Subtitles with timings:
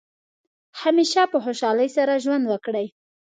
[0.81, 2.87] همیشه په خوشحالۍ سره ژوند وکړئ.